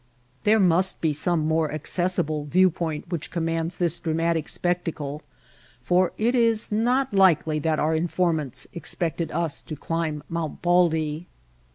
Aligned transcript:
There 0.45 0.59
must 0.59 0.99
be 0.99 1.13
some 1.13 1.45
more 1.47 1.71
accessible 1.71 2.45
viewpoint 2.45 3.09
which 3.09 3.29
com 3.29 3.45
White 3.45 3.51
Heart 3.51 3.51
of 3.51 3.53
Mojave 3.53 3.63
mands 3.65 3.77
this 3.77 3.99
dramatic 3.99 4.49
spectacle, 4.49 5.21
for 5.83 6.13
it 6.17 6.33
is 6.33 6.71
not 6.71 7.13
likely 7.13 7.59
that 7.59 7.77
our 7.77 7.93
informants 7.93 8.65
expected 8.73 9.31
us 9.31 9.61
to 9.61 9.75
climb 9.75 10.23
Mount 10.27 10.63
Baldy. 10.63 11.27